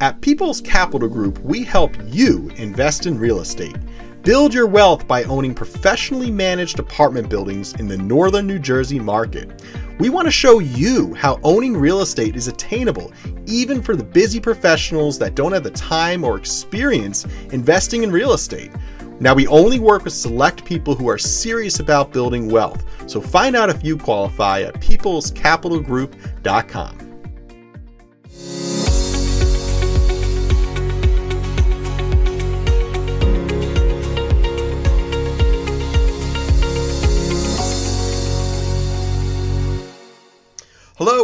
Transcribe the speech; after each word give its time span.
At 0.00 0.20
People's 0.20 0.60
Capital 0.60 1.08
Group, 1.08 1.40
we 1.40 1.64
help 1.64 1.96
you 2.06 2.52
invest 2.54 3.06
in 3.06 3.18
real 3.18 3.40
estate. 3.40 3.74
Build 4.22 4.54
your 4.54 4.68
wealth 4.68 5.08
by 5.08 5.24
owning 5.24 5.56
professionally 5.56 6.30
managed 6.30 6.78
apartment 6.78 7.28
buildings 7.28 7.72
in 7.80 7.88
the 7.88 7.98
northern 7.98 8.46
New 8.46 8.60
Jersey 8.60 9.00
market. 9.00 9.60
We 9.98 10.08
want 10.08 10.28
to 10.28 10.30
show 10.30 10.60
you 10.60 11.14
how 11.14 11.40
owning 11.42 11.76
real 11.76 12.00
estate 12.00 12.36
is 12.36 12.46
attainable, 12.46 13.12
even 13.46 13.82
for 13.82 13.96
the 13.96 14.04
busy 14.04 14.38
professionals 14.38 15.18
that 15.18 15.34
don't 15.34 15.50
have 15.50 15.64
the 15.64 15.72
time 15.72 16.22
or 16.22 16.38
experience 16.38 17.26
investing 17.50 18.04
in 18.04 18.12
real 18.12 18.34
estate. 18.34 18.70
Now, 19.18 19.34
we 19.34 19.48
only 19.48 19.80
work 19.80 20.04
with 20.04 20.12
select 20.12 20.64
people 20.64 20.94
who 20.94 21.08
are 21.08 21.18
serious 21.18 21.80
about 21.80 22.12
building 22.12 22.48
wealth, 22.48 22.84
so 23.10 23.20
find 23.20 23.56
out 23.56 23.68
if 23.68 23.82
you 23.82 23.96
qualify 23.96 24.60
at 24.60 24.74
peoplescapitalgroup.com. 24.74 27.07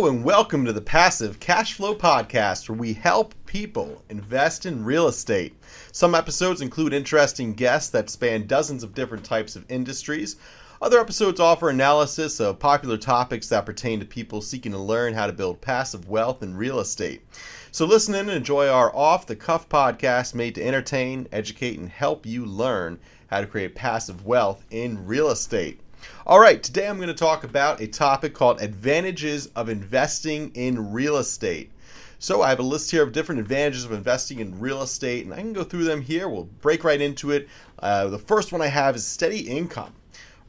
And 0.04 0.22
welcome 0.22 0.66
to 0.66 0.72
the 0.74 0.82
Passive 0.82 1.40
Cash 1.40 1.72
Flow 1.72 1.94
Podcast, 1.94 2.68
where 2.68 2.76
we 2.76 2.92
help 2.92 3.34
people 3.46 4.02
invest 4.10 4.66
in 4.66 4.84
real 4.84 5.08
estate. 5.08 5.56
Some 5.92 6.14
episodes 6.14 6.60
include 6.60 6.92
interesting 6.92 7.54
guests 7.54 7.88
that 7.92 8.10
span 8.10 8.46
dozens 8.46 8.82
of 8.82 8.94
different 8.94 9.24
types 9.24 9.56
of 9.56 9.64
industries. 9.70 10.36
Other 10.82 11.00
episodes 11.00 11.40
offer 11.40 11.70
analysis 11.70 12.38
of 12.38 12.58
popular 12.58 12.98
topics 12.98 13.48
that 13.48 13.64
pertain 13.64 13.98
to 13.98 14.04
people 14.04 14.42
seeking 14.42 14.72
to 14.72 14.78
learn 14.78 15.14
how 15.14 15.26
to 15.26 15.32
build 15.32 15.62
passive 15.62 16.06
wealth 16.06 16.42
in 16.42 16.54
real 16.54 16.80
estate. 16.80 17.22
So, 17.70 17.86
listen 17.86 18.14
in 18.14 18.28
and 18.28 18.36
enjoy 18.36 18.68
our 18.68 18.94
off 18.94 19.24
the 19.24 19.34
cuff 19.34 19.70
podcast 19.70 20.34
made 20.34 20.54
to 20.56 20.62
entertain, 20.62 21.28
educate, 21.32 21.78
and 21.78 21.88
help 21.88 22.26
you 22.26 22.44
learn 22.44 22.98
how 23.28 23.40
to 23.40 23.46
create 23.46 23.74
passive 23.74 24.26
wealth 24.26 24.66
in 24.70 25.06
real 25.06 25.30
estate. 25.30 25.80
All 26.26 26.40
right, 26.40 26.62
today 26.62 26.88
I'm 26.88 26.96
going 26.96 27.08
to 27.08 27.14
talk 27.14 27.44
about 27.44 27.80
a 27.80 27.86
topic 27.86 28.34
called 28.34 28.60
advantages 28.60 29.48
of 29.48 29.68
investing 29.68 30.50
in 30.54 30.92
real 30.92 31.18
estate. 31.18 31.70
So 32.18 32.40
I 32.40 32.48
have 32.48 32.60
a 32.60 32.62
list 32.62 32.90
here 32.90 33.02
of 33.02 33.12
different 33.12 33.40
advantages 33.40 33.84
of 33.84 33.92
investing 33.92 34.40
in 34.40 34.58
real 34.58 34.82
estate, 34.82 35.24
and 35.24 35.34
I 35.34 35.38
can 35.38 35.52
go 35.52 35.64
through 35.64 35.84
them 35.84 36.00
here. 36.00 36.28
We'll 36.28 36.44
break 36.44 36.82
right 36.82 37.00
into 37.00 37.30
it. 37.30 37.48
Uh, 37.78 38.06
the 38.06 38.18
first 38.18 38.52
one 38.52 38.62
I 38.62 38.68
have 38.68 38.96
is 38.96 39.06
steady 39.06 39.40
income. 39.40 39.92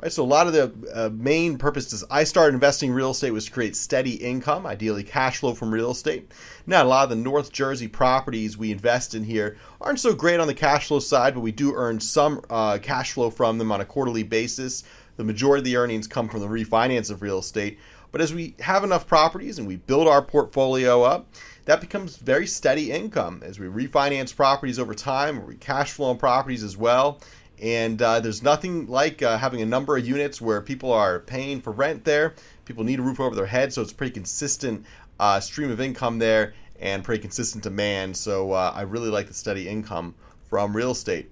Right, 0.02 0.12
so 0.12 0.24
a 0.24 0.26
lot 0.26 0.48
of 0.48 0.54
the 0.54 0.74
uh, 0.94 1.10
main 1.14 1.58
purposes 1.58 2.04
I 2.12 2.26
started 2.26 2.54
investing 2.54 2.90
in 2.90 2.96
real 2.96 3.12
estate 3.12 3.32
was 3.32 3.46
to 3.46 3.52
create 3.52 3.78
steady 3.78 4.16
income, 4.16 4.66
ideally 4.66 5.04
cash 5.04 5.38
flow 5.38 5.54
from 5.54 5.74
real 5.74 5.92
estate. 5.92 6.32
Now, 6.68 6.84
a 6.84 6.86
lot 6.86 7.04
of 7.06 7.12
the 7.12 7.16
North 7.16 7.52
Jersey 7.54 7.88
properties 7.88 8.58
we 8.58 8.74
invest 8.74 9.16
in 9.16 9.24
here 9.24 9.56
aren't 9.80 10.02
so 10.02 10.14
great 10.14 10.42
on 10.42 10.48
the 10.48 10.54
cash 10.54 10.90
flow 10.90 11.00
side, 11.00 11.34
but 11.34 11.40
we 11.40 11.54
do 11.54 11.74
earn 11.74 12.02
some 12.02 12.42
uh, 12.50 12.78
cash 12.82 13.14
flow 13.14 13.30
from 13.30 13.58
them 13.58 13.72
on 13.72 13.80
a 13.80 13.86
quarterly 13.86 14.24
basis. 14.24 14.84
The 15.18 15.24
majority 15.24 15.62
of 15.62 15.66
the 15.66 15.78
earnings 15.78 16.08
come 16.08 16.30
from 16.30 16.42
the 16.42 16.48
refinance 16.48 17.10
of 17.10 17.22
real 17.22 17.40
estate. 17.40 17.80
But 18.12 18.22
as 18.22 18.34
we 18.34 18.56
have 18.60 18.84
enough 18.84 19.08
properties 19.08 19.60
and 19.60 19.68
we 19.68 19.76
build 19.76 20.08
our 20.08 20.22
portfolio 20.22 21.04
up, 21.04 21.28
that 21.66 21.82
becomes 21.82 22.18
very 22.18 22.48
steady 22.48 22.92
income 22.92 23.42
as 23.44 23.60
we 23.60 23.68
refinance 23.68 24.36
properties 24.36 24.80
over 24.80 24.94
time, 24.94 25.40
or 25.40 25.46
we 25.46 25.56
cash 25.56 25.92
flow 25.92 26.12
on 26.12 26.18
properties 26.18 26.64
as 26.64 26.78
well. 26.78 27.20
And 27.62 28.02
uh, 28.02 28.20
there's 28.20 28.44
nothing 28.44 28.88
like 28.88 29.22
uh, 29.22 29.38
having 29.38 29.62
a 29.62 29.66
number 29.66 29.98
of 29.98 30.08
units 30.08 30.42
where 30.42 30.62
people 30.62 30.92
are 30.92 31.20
paying 31.20 31.62
for 31.62 31.72
rent 31.72 32.04
there. 32.04 32.36
People 32.66 32.84
need 32.84 33.00
a 33.00 33.02
roof 33.02 33.20
over 33.20 33.36
their 33.36 33.46
head, 33.46 33.74
so 33.74 33.82
it's 33.82 33.94
pretty 33.94 34.14
consistent 34.14 34.86
uh, 35.20 35.40
stream 35.40 35.72
of 35.72 35.80
income 35.80 36.20
there 36.20 36.54
and 36.80 37.04
pretty 37.04 37.22
consistent 37.22 37.64
demand. 37.64 38.16
So 38.16 38.52
uh, 38.52 38.74
I 38.76 38.82
really 38.82 39.10
like 39.10 39.28
the 39.28 39.34
steady 39.34 39.68
income 39.68 40.16
from 40.50 40.76
real 40.76 40.92
estate. 40.92 41.32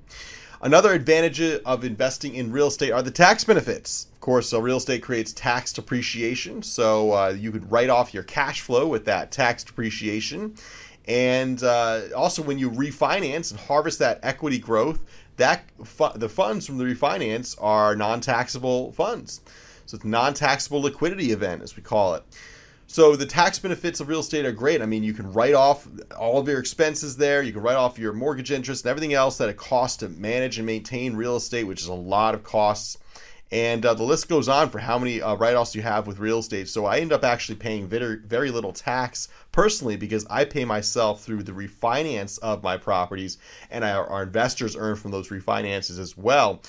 Another 0.64 0.94
advantage 0.94 1.42
of 1.42 1.84
investing 1.84 2.36
in 2.36 2.50
real 2.50 2.68
estate 2.68 2.92
are 2.92 3.02
the 3.02 3.12
tax 3.12 3.44
benefits. 3.44 4.08
Of 4.14 4.22
course, 4.22 4.48
so 4.48 4.62
real 4.62 4.78
estate 4.78 5.04
creates 5.04 5.34
tax 5.34 5.74
depreciation, 5.74 6.64
so 6.64 7.12
uh, 7.12 7.36
you 7.38 7.52
could 7.52 7.70
write 7.70 7.90
off 7.90 8.14
your 8.14 8.24
cash 8.24 8.62
flow 8.62 8.88
with 8.88 9.04
that 9.04 9.30
tax 9.30 9.66
depreciation. 9.66 10.56
And 11.06 11.62
uh, 11.62 12.04
also, 12.16 12.42
when 12.42 12.58
you 12.58 12.72
refinance 12.72 13.52
and 13.52 13.60
harvest 13.60 14.00
that 14.00 14.22
equity 14.24 14.58
growth, 14.58 15.04
that 15.36 15.66
fu- 15.84 16.18
the 16.18 16.30
funds 16.30 16.66
from 16.66 16.78
the 16.78 16.86
refinance 16.86 17.58
are 17.62 17.94
non-taxable 17.94 18.94
funds. 18.94 19.42
So 19.86 19.96
it's 19.96 20.06
non-taxable 20.06 20.82
liquidity 20.82 21.34
event, 21.34 21.62
as 21.62 21.76
we 21.76 21.84
call 21.84 22.16
it. 22.16 22.24
So 22.88 23.16
the 23.16 23.26
tax 23.26 23.58
benefits 23.58 24.00
of 24.00 24.08
real 24.08 24.20
estate 24.20 24.46
are 24.46 24.52
great. 24.52 24.82
I 24.82 24.86
mean, 24.86 25.04
you 25.04 25.14
can 25.14 25.32
write 25.34 25.56
off 25.56 25.88
all 26.18 26.40
of 26.40 26.48
your 26.48 26.60
expenses 26.60 27.18
there. 27.18 27.42
You 27.42 27.52
can 27.52 27.62
write 27.62 27.76
off 27.76 27.98
your 27.98 28.14
mortgage 28.14 28.52
interest 28.52 28.86
and 28.86 28.92
everything 28.92 29.14
else 29.14 29.38
that 29.38 29.50
it 29.50 29.58
costs 29.58 29.98
to 29.98 30.10
manage 30.10 30.58
and 30.58 30.66
maintain 30.66 31.16
real 31.16 31.36
estate, 31.36 31.64
which 31.64 31.82
is 31.82 31.88
a 31.88 31.94
lot 31.94 32.36
of 32.36 32.44
costs. 32.44 32.98
And 33.52 33.86
uh, 33.86 33.94
the 33.94 34.04
list 34.04 34.30
goes 34.30 34.48
on 34.48 34.70
for 34.70 34.80
how 34.80 34.98
many 34.98 35.22
uh, 35.22 35.36
write-offs 35.36 35.76
you 35.76 35.84
have 35.84 36.08
with 36.08 36.18
real 36.18 36.40
estate. 36.40 36.68
So 36.70 36.86
I 36.86 36.98
end 37.00 37.14
up 37.14 37.24
actually 37.24 37.56
paying 37.56 37.88
very, 37.88 38.18
very 38.18 38.50
little 38.50 38.74
tax 38.74 39.28
personally 39.52 39.96
because 39.96 40.26
I 40.28 40.46
pay 40.46 40.66
myself 40.66 41.24
through 41.24 41.44
the 41.44 41.52
refinance 41.52 42.40
of 42.40 42.64
my 42.64 42.78
properties, 42.78 43.38
and 43.70 43.84
our, 43.84 44.08
our 44.08 44.24
investors 44.24 44.76
earn 44.76 44.96
from 44.96 45.12
those 45.12 45.30
refinances 45.30 46.00
as 46.00 46.18
well. 46.18 46.62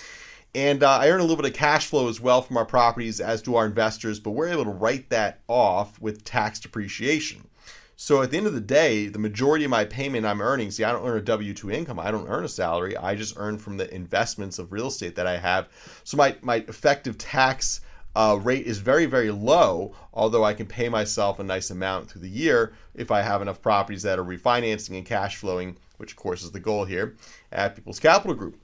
And 0.54 0.84
uh, 0.84 0.98
I 0.98 1.09
earn 1.10 1.20
a 1.20 1.25
little 1.25 1.42
bit 1.42 1.50
of 1.50 1.56
cash 1.56 1.87
flow 1.87 2.09
as 2.09 2.20
well 2.20 2.41
from 2.41 2.56
our 2.56 2.65
properties, 2.65 3.20
as 3.20 3.42
do 3.42 3.56
our 3.56 3.66
investors, 3.66 4.20
but 4.20 4.31
we're 4.31 4.48
able 4.48 4.65
to 4.65 4.70
write 4.70 5.10
that 5.10 5.41
off 5.48 6.00
with 6.00 6.25
tax 6.25 6.60
depreciation. 6.60 7.48
So 7.97 8.22
at 8.22 8.31
the 8.31 8.37
end 8.37 8.47
of 8.47 8.54
the 8.54 8.60
day, 8.60 9.06
the 9.06 9.19
majority 9.19 9.65
of 9.65 9.70
my 9.70 9.84
payment 9.84 10.26
I'm 10.26 10.41
earning, 10.41 10.70
see, 10.70 10.84
I 10.84 10.92
don't 10.92 11.06
earn 11.06 11.19
a 11.19 11.22
W 11.22 11.54
2 11.54 11.70
income. 11.70 11.98
I 11.98 12.10
don't 12.10 12.28
earn 12.28 12.44
a 12.44 12.48
salary. 12.48 12.97
I 12.97 13.15
just 13.15 13.34
earn 13.37 13.59
from 13.59 13.76
the 13.76 13.92
investments 13.94 14.59
of 14.59 14.72
real 14.72 14.88
estate 14.88 15.16
that 15.16 15.26
I 15.26 15.38
have. 15.38 15.69
So 16.04 16.16
my, 16.16 16.37
my 16.42 16.56
effective 16.69 17.19
tax 17.19 17.81
uh, 18.16 18.38
rate 18.42 18.66
is 18.66 18.78
very, 18.78 19.06
very 19.06 19.31
low, 19.31 19.94
although 20.12 20.44
I 20.44 20.54
can 20.54 20.66
pay 20.66 20.88
myself 20.88 21.38
a 21.38 21.44
nice 21.44 21.71
amount 21.71 22.10
through 22.10 22.22
the 22.22 22.28
year 22.28 22.75
if 22.94 23.10
I 23.10 23.22
have 23.22 23.42
enough 23.42 23.62
properties 23.62 24.03
that 24.03 24.19
are 24.19 24.25
refinancing 24.25 24.97
and 24.97 25.06
cash 25.06 25.36
flowing, 25.36 25.76
which 25.97 26.12
of 26.12 26.16
course 26.16 26.42
is 26.42 26.53
the 26.53 26.60
goal 26.60 26.84
here 26.84 27.16
at 27.50 27.75
People's 27.75 28.00
Capital 28.00 28.34
Group. 28.34 28.56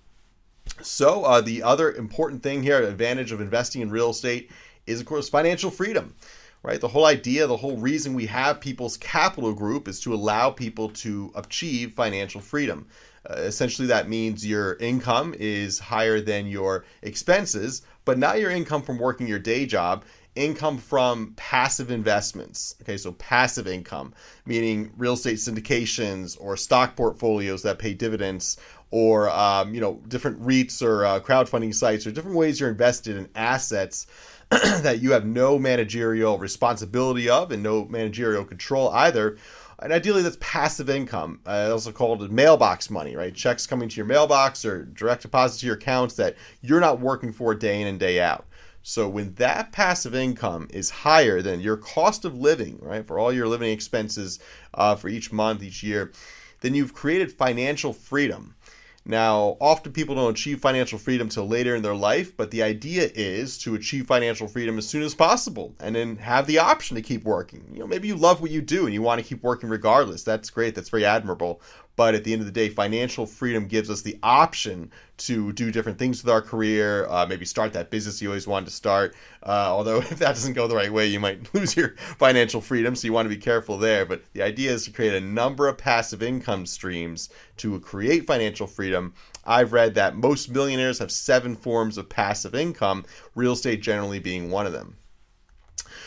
So, 0.82 1.24
uh, 1.24 1.40
the 1.40 1.62
other 1.62 1.92
important 1.92 2.42
thing 2.42 2.62
here, 2.62 2.82
advantage 2.82 3.32
of 3.32 3.40
investing 3.40 3.82
in 3.82 3.90
real 3.90 4.10
estate, 4.10 4.50
is 4.86 5.00
of 5.00 5.06
course 5.06 5.28
financial 5.28 5.70
freedom. 5.70 6.14
Right, 6.62 6.78
the 6.78 6.88
whole 6.88 7.06
idea, 7.06 7.46
the 7.46 7.56
whole 7.56 7.78
reason 7.78 8.12
we 8.12 8.26
have 8.26 8.60
People's 8.60 8.98
Capital 8.98 9.54
Group 9.54 9.88
is 9.88 9.98
to 10.00 10.12
allow 10.12 10.50
people 10.50 10.90
to 10.90 11.32
achieve 11.34 11.92
financial 11.92 12.42
freedom. 12.42 12.86
Uh, 13.28 13.34
essentially, 13.36 13.88
that 13.88 14.10
means 14.10 14.46
your 14.46 14.74
income 14.74 15.34
is 15.38 15.78
higher 15.78 16.20
than 16.20 16.46
your 16.46 16.84
expenses, 17.00 17.80
but 18.04 18.18
not 18.18 18.40
your 18.40 18.50
income 18.50 18.82
from 18.82 18.98
working 18.98 19.26
your 19.26 19.38
day 19.38 19.64
job 19.64 20.04
income 20.36 20.78
from 20.78 21.34
passive 21.36 21.90
investments. 21.90 22.76
Okay, 22.82 22.96
so 22.96 23.12
passive 23.12 23.66
income, 23.66 24.14
meaning 24.46 24.92
real 24.96 25.14
estate 25.14 25.36
syndications 25.36 26.36
or 26.40 26.56
stock 26.56 26.96
portfolios 26.96 27.62
that 27.62 27.78
pay 27.78 27.94
dividends, 27.94 28.56
or 28.90 29.30
um, 29.30 29.74
you 29.74 29.80
know 29.80 30.00
different 30.08 30.40
REITs 30.42 30.82
or 30.82 31.04
uh, 31.04 31.20
crowdfunding 31.20 31.74
sites, 31.74 32.06
or 32.06 32.12
different 32.12 32.36
ways 32.36 32.60
you're 32.60 32.70
invested 32.70 33.16
in 33.16 33.28
assets 33.34 34.06
that 34.50 35.00
you 35.00 35.12
have 35.12 35.24
no 35.24 35.58
managerial 35.58 36.38
responsibility 36.38 37.28
of 37.28 37.52
and 37.52 37.62
no 37.62 37.84
managerial 37.86 38.44
control 38.44 38.90
either. 38.90 39.36
And 39.82 39.92
ideally, 39.94 40.22
that's 40.22 40.36
passive 40.40 40.90
income, 40.90 41.40
uh, 41.46 41.70
also 41.72 41.90
called 41.90 42.30
mailbox 42.30 42.90
money, 42.90 43.16
right? 43.16 43.34
Checks 43.34 43.66
coming 43.66 43.88
to 43.88 43.96
your 43.96 44.04
mailbox 44.04 44.64
or 44.64 44.84
direct 44.84 45.22
deposit 45.22 45.60
to 45.60 45.66
your 45.66 45.76
accounts 45.76 46.16
that 46.16 46.36
you're 46.60 46.80
not 46.80 47.00
working 47.00 47.32
for 47.32 47.54
day 47.54 47.80
in 47.80 47.86
and 47.86 47.98
day 47.98 48.20
out. 48.20 48.46
So 48.82 49.08
when 49.08 49.34
that 49.34 49.72
passive 49.72 50.14
income 50.14 50.68
is 50.70 50.90
higher 50.90 51.42
than 51.42 51.60
your 51.60 51.76
cost 51.76 52.24
of 52.24 52.34
living, 52.34 52.78
right, 52.80 53.06
for 53.06 53.18
all 53.18 53.32
your 53.32 53.48
living 53.48 53.70
expenses 53.70 54.38
uh, 54.74 54.96
for 54.96 55.08
each 55.08 55.32
month, 55.32 55.62
each 55.62 55.82
year, 55.82 56.12
then 56.60 56.74
you've 56.74 56.94
created 56.94 57.32
financial 57.32 57.92
freedom. 57.92 58.54
Now, 59.04 59.56
often 59.60 59.92
people 59.92 60.14
don't 60.14 60.32
achieve 60.32 60.60
financial 60.60 60.98
freedom 60.98 61.28
till 61.28 61.48
later 61.48 61.74
in 61.74 61.82
their 61.82 61.94
life, 61.94 62.36
but 62.36 62.50
the 62.50 62.62
idea 62.62 63.10
is 63.14 63.56
to 63.58 63.74
achieve 63.74 64.06
financial 64.06 64.46
freedom 64.46 64.76
as 64.76 64.86
soon 64.86 65.02
as 65.02 65.14
possible 65.14 65.74
and 65.80 65.96
then 65.96 66.16
have 66.16 66.46
the 66.46 66.58
option 66.58 66.96
to 66.96 67.02
keep 67.02 67.24
working. 67.24 67.64
You 67.72 67.80
know, 67.80 67.86
maybe 67.86 68.08
you 68.08 68.14
love 68.14 68.42
what 68.42 68.50
you 68.50 68.60
do 68.60 68.84
and 68.84 68.92
you 68.92 69.00
want 69.00 69.20
to 69.20 69.26
keep 69.26 69.42
working 69.42 69.70
regardless. 69.70 70.22
That's 70.22 70.50
great. 70.50 70.74
That's 70.74 70.90
very 70.90 71.06
admirable. 71.06 71.62
But 72.00 72.14
at 72.14 72.24
the 72.24 72.32
end 72.32 72.40
of 72.40 72.46
the 72.46 72.52
day, 72.52 72.70
financial 72.70 73.26
freedom 73.26 73.66
gives 73.66 73.90
us 73.90 74.00
the 74.00 74.18
option 74.22 74.90
to 75.18 75.52
do 75.52 75.70
different 75.70 75.98
things 75.98 76.24
with 76.24 76.32
our 76.32 76.40
career, 76.40 77.06
uh, 77.10 77.26
maybe 77.26 77.44
start 77.44 77.74
that 77.74 77.90
business 77.90 78.22
you 78.22 78.30
always 78.30 78.46
wanted 78.46 78.64
to 78.70 78.72
start. 78.72 79.14
Uh, 79.42 79.68
although, 79.68 79.98
if 80.10 80.18
that 80.18 80.28
doesn't 80.28 80.54
go 80.54 80.66
the 80.66 80.74
right 80.74 80.90
way, 80.90 81.08
you 81.08 81.20
might 81.20 81.52
lose 81.54 81.76
your 81.76 81.90
financial 82.16 82.62
freedom. 82.62 82.96
So, 82.96 83.04
you 83.04 83.12
want 83.12 83.26
to 83.26 83.34
be 83.34 83.36
careful 83.36 83.76
there. 83.76 84.06
But 84.06 84.22
the 84.32 84.40
idea 84.40 84.70
is 84.70 84.86
to 84.86 84.92
create 84.92 85.12
a 85.12 85.20
number 85.20 85.68
of 85.68 85.76
passive 85.76 86.22
income 86.22 86.64
streams 86.64 87.28
to 87.58 87.78
create 87.80 88.26
financial 88.26 88.66
freedom. 88.66 89.12
I've 89.44 89.74
read 89.74 89.94
that 89.96 90.16
most 90.16 90.50
millionaires 90.50 91.00
have 91.00 91.12
seven 91.12 91.54
forms 91.54 91.98
of 91.98 92.08
passive 92.08 92.54
income, 92.54 93.04
real 93.34 93.52
estate 93.52 93.82
generally 93.82 94.20
being 94.20 94.50
one 94.50 94.64
of 94.64 94.72
them. 94.72 94.96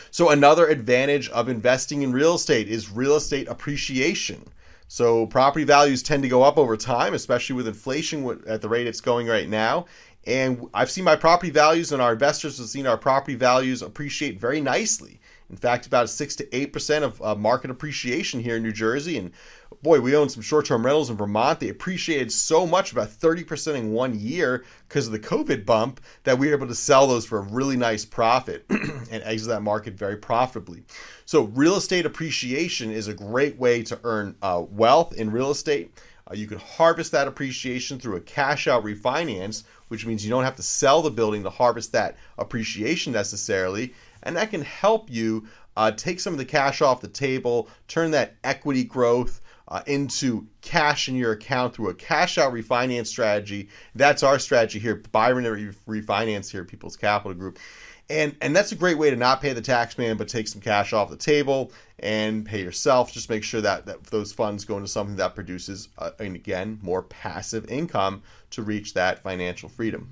So, 0.10 0.31
another 0.31 0.66
advantage 0.66 1.30
of 1.30 1.50
investing 1.50 2.01
in 2.01 2.13
real 2.13 2.34
estate 2.34 2.68
is 2.68 2.89
real 2.89 3.16
estate 3.16 3.48
appreciation. 3.48 4.50
So 4.88 5.25
property 5.27 5.65
values 5.65 6.03
tend 6.03 6.24
to 6.24 6.30
go 6.30 6.44
up 6.44 6.57
over 6.57 6.77
time, 6.77 7.13
especially 7.13 7.56
with 7.56 7.68
inflation 7.68 8.41
at 8.47 8.62
the 8.62 8.69
rate 8.69 8.88
it's 8.88 9.01
going 9.01 9.27
right 9.27 9.50
now. 9.50 9.85
And 10.25 10.68
I've 10.74 10.91
seen 10.91 11.03
my 11.03 11.15
property 11.15 11.51
values, 11.51 11.91
and 11.91 12.01
our 12.01 12.13
investors 12.13 12.57
have 12.57 12.68
seen 12.68 12.88
our 12.88 12.97
property 12.97 13.35
values 13.35 13.81
appreciate 13.81 14.39
very 14.39 14.62
nicely. 14.62 15.19
In 15.50 15.57
fact, 15.57 15.86
about 15.86 16.10
six 16.10 16.36
to 16.38 16.56
eight 16.56 16.74
percent 16.74 17.06
of 17.06 17.22
uh, 17.22 17.36
market 17.36 17.69
appreciation 17.72 18.40
here 18.40 18.56
in 18.56 18.63
New 18.63 18.72
Jersey. 18.72 19.18
And 19.18 19.31
boy, 19.81 20.00
we 20.00 20.16
own 20.16 20.30
some 20.30 20.42
short-term 20.42 20.86
rentals 20.86 21.10
in 21.10 21.18
Vermont. 21.18 21.60
They 21.60 21.69
appreciated 21.69 22.31
so 22.31 22.66
much, 22.66 22.92
about 22.92 23.10
thirty 23.10 23.44
percent 23.44 23.78
in 23.78 23.92
one 23.92 24.19
year, 24.19 24.66
because 24.88 25.07
of 25.07 25.13
the 25.13 25.19
COVID 25.19 25.66
bump, 25.66 26.01
that 26.24 26.38
we 26.38 26.48
were 26.48 26.54
able 26.54 26.68
to 26.68 26.75
sell 26.75 27.07
those 27.07 27.25
for 27.25 27.40
a 27.40 27.42
really 27.42 27.78
nice 27.78 28.06
profit 28.06 28.66
and 28.69 29.24
exit 29.24 29.50
that 29.50 29.62
market 29.62 29.94
very 29.94 30.18
profitably. 30.18 30.84
So, 31.25 31.44
real 31.44 31.75
estate 31.75 32.06
appreciation 32.06 32.92
is 32.92 33.07
a 33.07 33.13
great 33.13 33.57
way 33.57 33.84
to 33.84 34.00
earn 34.04 34.36
uh, 34.42 34.63
wealth 34.69 35.13
in 35.13 35.31
real 35.31 35.51
estate. 35.51 35.92
Uh, 36.30 36.36
you 36.36 36.48
can 36.48 36.60
harvest 36.60 37.12
that 37.12 37.28
appreciation 37.28 38.00
through 38.00 38.16
a 38.16 38.22
cash 38.22 38.68
out 38.68 38.84
refinance, 38.84 39.63
which 39.94 40.07
means 40.07 40.25
you 40.25 40.31
don't 40.31 40.44
have 40.44 40.56
to 40.56 40.63
sell 40.63 41.04
the 41.04 41.12
building 41.12 41.44
to 41.44 41.50
harvest 41.51 41.92
that 41.92 42.18
appreciation 42.40 43.13
necessarily 43.13 43.94
and 44.24 44.36
that 44.36 44.50
can 44.50 44.63
help 44.63 45.12
you 45.12 45.45
uh, 45.78 45.92
take 45.92 46.19
some 46.19 46.34
of 46.34 46.40
the 46.40 46.45
cash 46.45 46.81
off 46.81 47.01
the 47.01 47.07
table, 47.07 47.69
turn 47.88 48.12
that 48.12 48.36
equity 48.44 48.84
growth 48.84 49.42
uh, 49.68 49.81
into 49.88 50.48
cash 50.62 51.07
in 51.07 51.16
your 51.16 51.31
account 51.31 51.74
through 51.74 51.90
a 51.90 51.94
cash 51.94 52.38
out 52.38 52.54
refinance 52.54 53.07
strategy. 53.07 53.69
That's 53.95 54.24
our 54.24 54.40
strategy 54.40 54.80
here, 54.80 55.01
Byron 55.12 55.45
Refinance 55.88 56.50
here, 56.50 56.63
People's 56.63 56.98
Capital 56.98 57.34
Group. 57.34 57.60
And, 58.09 58.35
and 58.41 58.55
that's 58.55 58.71
a 58.71 58.75
great 58.75 58.97
way 58.97 59.09
to 59.09 59.15
not 59.15 59.41
pay 59.41 59.53
the 59.53 59.61
tax 59.61 59.97
man, 59.97 60.17
but 60.17 60.27
take 60.27 60.47
some 60.47 60.61
cash 60.61 60.91
off 60.91 61.09
the 61.09 61.15
table 61.15 61.71
and 62.00 62.45
pay 62.45 62.61
yourself. 62.61 63.13
Just 63.13 63.29
make 63.29 63.44
sure 63.44 63.61
that, 63.61 63.85
that 63.85 64.03
those 64.05 64.33
funds 64.33 64.65
go 64.65 64.75
into 64.75 64.89
something 64.89 65.15
that 65.15 65.35
produces, 65.35 65.88
uh, 65.97 66.11
and 66.19 66.35
again, 66.35 66.79
more 66.81 67.03
passive 67.03 67.65
income 67.71 68.21
to 68.51 68.61
reach 68.61 68.94
that 68.94 69.19
financial 69.19 69.69
freedom. 69.69 70.11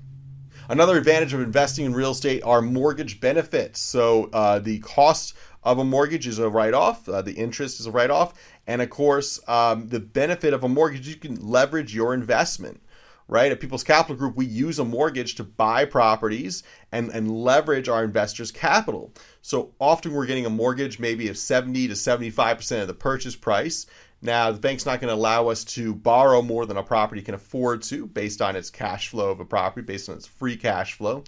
Another 0.68 0.96
advantage 0.96 1.34
of 1.34 1.40
investing 1.40 1.84
in 1.84 1.92
real 1.92 2.12
estate 2.12 2.42
are 2.44 2.62
mortgage 2.62 3.20
benefits. 3.20 3.80
So 3.80 4.30
uh, 4.32 4.58
the 4.58 4.78
cost 4.78 5.34
of 5.62 5.78
a 5.78 5.84
mortgage 5.84 6.26
is 6.26 6.38
a 6.38 6.48
write 6.48 6.74
off, 6.74 7.08
uh, 7.08 7.20
the 7.22 7.32
interest 7.32 7.78
is 7.78 7.86
a 7.86 7.90
write 7.90 8.10
off. 8.10 8.34
And 8.66 8.80
of 8.80 8.90
course, 8.90 9.40
um, 9.48 9.88
the 9.88 10.00
benefit 10.00 10.54
of 10.54 10.64
a 10.64 10.68
mortgage, 10.68 11.06
you 11.06 11.16
can 11.16 11.34
leverage 11.36 11.94
your 11.94 12.14
investment 12.14 12.80
right? 13.28 13.52
At 13.52 13.60
People's 13.60 13.84
Capital 13.84 14.16
Group, 14.16 14.36
we 14.36 14.46
use 14.46 14.78
a 14.78 14.84
mortgage 14.84 15.34
to 15.36 15.44
buy 15.44 15.84
properties 15.84 16.62
and, 16.90 17.10
and 17.10 17.30
leverage 17.30 17.88
our 17.88 18.04
investors' 18.04 18.50
capital. 18.50 19.12
So 19.40 19.72
often 19.80 20.12
we're 20.12 20.26
getting 20.26 20.46
a 20.46 20.50
mortgage 20.50 20.98
maybe 20.98 21.28
of 21.28 21.38
70 21.38 21.88
to 21.88 21.94
75% 21.94 22.82
of 22.82 22.88
the 22.88 22.94
purchase 22.94 23.36
price. 23.36 23.86
Now, 24.20 24.52
the 24.52 24.60
bank's 24.60 24.86
not 24.86 25.00
going 25.00 25.08
to 25.08 25.18
allow 25.18 25.48
us 25.48 25.64
to 25.64 25.94
borrow 25.94 26.42
more 26.42 26.64
than 26.64 26.76
a 26.76 26.82
property 26.82 27.22
can 27.22 27.34
afford 27.34 27.82
to 27.84 28.06
based 28.06 28.40
on 28.40 28.54
its 28.54 28.70
cash 28.70 29.08
flow 29.08 29.30
of 29.30 29.40
a 29.40 29.44
property, 29.44 29.84
based 29.84 30.08
on 30.08 30.16
its 30.16 30.26
free 30.26 30.56
cash 30.56 30.94
flow. 30.94 31.24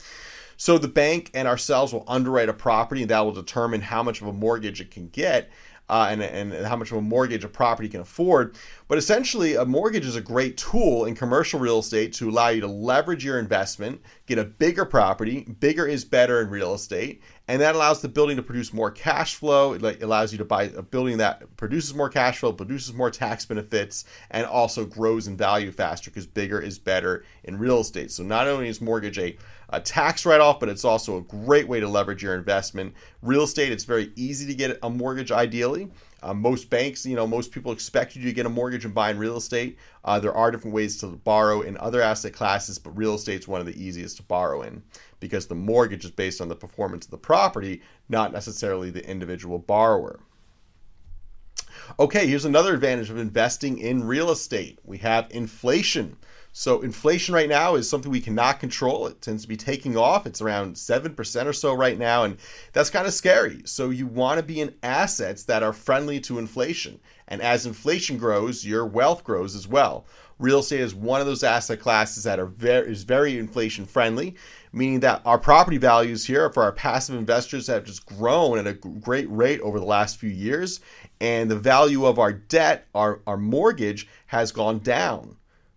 So 0.57 0.79
the 0.79 0.89
bank 0.89 1.31
and 1.35 1.49
ourselves 1.49 1.93
will 1.93 2.05
underwrite 2.07 2.49
a 2.49 2.55
property 2.55 3.03
and 3.03 3.11
that 3.11 3.25
will 3.25 3.33
determine 3.33 3.81
how 3.81 4.03
much 4.03 4.21
of 4.21 4.29
a 4.29 4.33
mortgage 4.33 4.81
it 4.81 4.93
can 4.93 5.09
get. 5.09 5.51
Uh, 5.87 6.09
and, 6.11 6.23
and 6.23 6.67
how 6.67 6.77
much 6.77 6.91
of 6.91 6.97
a 6.97 7.03
mortgage 7.03 7.45
a 7.45 7.49
property 7.49 7.91
can 7.91 8.01
afford. 8.01 8.57
But 8.89 8.97
essentially, 8.97 9.55
a 9.57 9.67
mortgage 9.67 10.07
is 10.07 10.17
a 10.17 10.21
great 10.23 10.57
tool 10.57 11.05
in 11.05 11.15
commercial 11.15 11.61
real 11.61 11.81
estate 11.81 12.15
to 12.15 12.31
allow 12.31 12.49
you 12.49 12.63
to 12.63 12.67
leverage 12.67 13.23
your 13.23 13.39
investment, 13.39 14.01
get 14.25 14.39
a 14.39 14.45
bigger 14.45 14.87
property. 14.87 15.43
Bigger 15.61 15.87
is 15.87 16.03
better 16.03 16.41
in 16.41 16.49
real 16.49 16.73
estate, 16.73 17.23
and 17.47 17.61
that 17.61 17.75
allows 17.75 18.01
the 18.01 18.09
building 18.09 18.37
to 18.37 18.43
produce 18.43 18.73
more 18.73 18.91
cash 18.91 19.35
flow. 19.35 19.75
It 19.75 20.03
allows 20.03 20.33
you 20.33 20.39
to 20.39 20.45
buy 20.45 20.65
a 20.65 20.83
building 20.83 21.19
that 21.19 21.57
produces 21.57 21.95
more 21.95 22.09
cash 22.09 22.39
flow, 22.39 22.53
produces 22.53 22.95
more 22.95 23.11
tax 23.11 23.45
benefits, 23.45 24.07
and 24.31 24.47
also 24.47 24.87
grows 24.87 25.27
in 25.27 25.37
value 25.37 25.71
faster 25.71 26.11
because 26.11 26.27
bigger 26.27 26.59
is 26.61 26.79
better 26.79 27.25
in 27.45 27.59
real 27.59 27.81
estate. 27.81 28.11
So 28.11 28.23
not 28.23 28.49
only 28.49 28.69
is 28.69 28.81
mortgage 28.81 29.19
a, 29.19 29.37
a 29.69 29.81
tax 29.81 30.25
write-off, 30.25 30.59
but 30.59 30.71
it's 30.71 30.85
also 30.85 31.19
a 31.19 31.23
great 31.23 31.69
way 31.69 31.81
to 31.81 31.89
leverage 31.89 32.23
your 32.23 32.35
investment. 32.35 32.95
Real 33.21 33.43
estate, 33.43 33.73
it's 33.73 33.85
very 33.85 34.11
easy 34.17 34.47
to 34.47 34.55
get 34.55 34.79
a 34.83 34.89
mortgage 34.89 35.31
ideally. 35.31 35.91
Uh, 36.25 36.33
most 36.33 36.71
banks, 36.71 37.05
you 37.05 37.15
know, 37.15 37.27
most 37.27 37.53
people 37.53 37.71
expect 37.71 38.17
you 38.17 38.23
to 38.23 38.33
get 38.33 38.47
a 38.47 38.49
mortgage 38.49 38.87
and 38.87 38.95
buy 38.95 39.11
in 39.11 39.19
real 39.19 39.37
estate. 39.37 39.77
Uh, 40.07 40.19
there 40.19 40.33
are 40.33 40.51
different 40.51 40.75
ways 40.75 40.97
to 40.97 41.07
borrow 41.07 41.61
in 41.61 41.77
other 41.77 42.01
asset 42.01 42.33
classes, 42.33 42.79
but 42.79 42.97
real 42.97 43.15
estate 43.15 43.41
is 43.41 43.47
one 43.47 43.61
of 43.61 43.67
the 43.67 43.83
easiest 43.83 44.17
to 44.17 44.23
borrow 44.23 44.63
in 44.63 44.83
because 45.21 45.47
the 45.47 45.55
mortgage 45.55 46.03
is 46.03 46.11
based 46.11 46.41
on 46.41 46.49
the 46.49 46.57
performance 46.57 47.05
of 47.05 47.11
the 47.11 47.19
property, 47.19 47.83
not 48.09 48.33
necessarily 48.33 48.91
the 48.91 49.07
individual 49.07 49.59
borrower. 49.59 50.19
Okay, 51.99 52.27
here's 52.27 52.45
another 52.45 52.75
advantage 52.75 53.11
of 53.11 53.19
investing 53.19 53.79
in 53.79 54.05
real 54.05 54.31
estate. 54.31 54.79
We 54.85 54.99
have 54.99 55.29
inflation. 55.31 56.17
So 56.57 56.83
inflation 56.83 57.35
right 57.35 57.49
now 57.49 57.75
is 57.75 57.91
something 57.91 58.13
we 58.13 58.21
cannot 58.21 58.61
control. 58.61 59.09
It 59.09 59.21
tends 59.21 59.43
to 59.43 59.49
be 59.49 59.57
taking 59.57 59.97
off. 59.97 60.25
It's 60.25 60.41
around 60.41 60.77
7% 60.77 61.47
or 61.47 61.53
so 61.53 61.75
right 61.75 61.99
now, 61.99 62.23
and 62.23 62.37
that's 62.73 62.91
kind 62.91 63.07
of 63.07 63.13
scary. 63.13 63.63
So 63.65 63.91
you 63.91 64.07
want 64.07 64.39
to 64.39 64.47
be 64.47 64.61
in 64.61 64.75
assets 64.83 65.43
that 65.45 65.65
are 65.65 65.73
friendly 65.73 66.21
to 66.21 66.39
inflation. 66.39 67.01
And 67.27 67.43
as 67.43 67.67
inflation 67.67 68.19
grows, 68.19 68.65
your 68.65 68.87
wealth 68.87 69.25
grows 69.25 69.57
as 69.57 69.67
well. 69.67 70.07
Real 70.39 70.61
estate 70.61 70.81
is 70.81 70.95
one 70.95 71.21
of 71.21 71.27
those 71.27 71.45
asset 71.45 71.81
classes 71.81 72.25
that 72.25 72.41
are 72.41 72.47
very 72.47 72.91
is 72.91 73.05
very 73.05 73.39
inflation 73.39 73.87
friendly, 73.87 74.35
meaning 74.73 75.01
that 75.01 75.23
our 75.25 75.39
property 75.39 75.79
values 75.79 76.25
here 76.25 76.51
for 76.51 76.63
our 76.65 76.73
passive 76.73 77.15
investors 77.15 77.69
have 77.69 77.85
just 77.85 78.05
grown 78.05 78.59
at 78.59 78.67
a 78.67 78.75
great 78.75 79.31
rate 79.31 79.61
over 79.61 79.79
the 79.79 79.87
last 79.87 80.19
few 80.19 80.31
years, 80.31 80.81
and 81.21 81.51
the 81.51 81.57
value 81.57 82.05
of 82.07 82.19
our 82.19 82.33
debt, 82.33 82.87
our, 82.95 83.21
our 83.27 83.37
mortgage, 83.37 84.09
has 84.27 84.53
gone 84.53 84.79
down. 84.81 85.37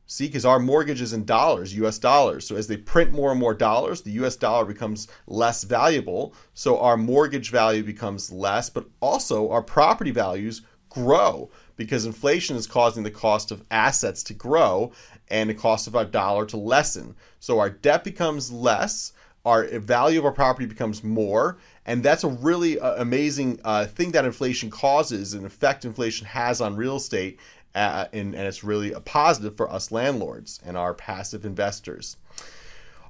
See, 0.10 0.28
because 0.28 0.46
our 0.46 0.60
mortgage 0.60 1.02
is 1.02 1.12
in 1.12 1.26
dollars, 1.26 1.76
US 1.76 2.00
dollars. 2.00 2.48
So 2.48 2.56
as 2.56 2.68
they 2.68 2.78
print 2.78 3.12
more 3.12 3.32
and 3.32 3.40
more 3.40 3.54
dollars, 3.54 4.02
the 4.02 4.12
US 4.24 4.38
dollar 4.38 4.64
becomes 4.64 5.10
less 5.28 5.66
valuable. 5.66 6.34
So 6.54 6.80
our 6.80 6.96
mortgage 6.96 7.52
value 7.52 7.84
becomes 7.84 8.32
less, 8.32 8.70
but 8.70 8.86
also 9.02 9.50
our 9.52 9.62
property 9.62 10.12
values 10.12 10.62
grow 10.90 11.50
because 11.76 12.06
inflation 12.06 12.56
is 12.56 12.68
causing 12.68 13.04
the 13.04 13.12
cost 13.12 13.52
of 13.52 13.66
assets 13.70 14.24
to 14.24 14.34
grow 14.34 14.94
and 15.28 15.50
the 15.50 15.54
cost 15.54 15.88
of 15.88 15.96
our 15.96 16.06
dollar 16.06 16.46
to 16.48 16.58
lessen. 16.58 17.14
So 17.40 17.60
our 17.60 17.70
debt 17.70 18.06
becomes 18.06 18.50
less, 18.50 19.12
our 19.48 19.66
value 19.80 20.20
of 20.20 20.26
our 20.26 20.32
property 20.32 20.66
becomes 20.66 21.04
more, 21.04 21.58
and 21.86 22.04
that's 22.04 22.24
a 22.24 22.28
really 22.28 22.80
uh, 22.80 23.02
amazing 23.02 23.60
uh, 23.64 23.86
thing 23.86 24.12
that 24.12 24.26
inflation 24.26 24.70
causes, 24.70 25.34
and 25.34 25.46
effect 25.46 25.86
inflation 25.86 26.28
has 26.28 26.60
on 26.62 26.76
real 26.76 26.98
estate 26.98 27.40
uh, 27.78 28.08
and, 28.12 28.34
and 28.34 28.48
it's 28.48 28.64
really 28.64 28.92
a 28.92 29.00
positive 29.00 29.56
for 29.56 29.72
us 29.72 29.92
landlords 29.92 30.60
and 30.66 30.76
our 30.76 30.94
passive 30.96 31.46
investors. 31.46 32.18